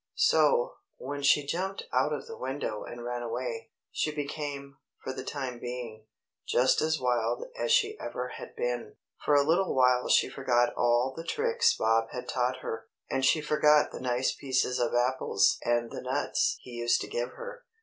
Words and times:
So, 0.17 0.77
when 0.97 1.21
she 1.21 1.45
jumped 1.45 1.83
out 1.93 2.11
of 2.11 2.25
the 2.25 2.35
window 2.35 2.83
and 2.83 3.03
ran 3.05 3.21
away, 3.21 3.69
she 3.91 4.09
became, 4.09 4.77
for 5.03 5.13
the 5.13 5.23
time 5.23 5.59
being, 5.59 6.07
just 6.47 6.81
as 6.81 6.99
wild 6.99 7.43
as 7.55 7.71
she 7.71 7.99
ever 7.99 8.29
had 8.29 8.55
been. 8.55 8.95
For 9.23 9.35
a 9.35 9.43
little 9.43 9.75
while 9.75 10.09
she 10.09 10.27
forgot 10.27 10.73
all 10.75 11.13
the 11.15 11.23
tricks 11.23 11.77
Bob 11.77 12.09
had 12.13 12.27
taught 12.27 12.61
her, 12.61 12.87
and 13.11 13.23
she 13.23 13.41
forgot 13.41 13.91
the 13.91 13.99
nice 14.01 14.33
pieces 14.33 14.79
of 14.79 14.95
apples 14.95 15.59
and 15.63 15.91
the 15.91 16.01
nuts 16.01 16.57
he 16.63 16.71
used 16.71 16.99
to 17.01 17.07
give 17.07 17.33
her. 17.33 17.63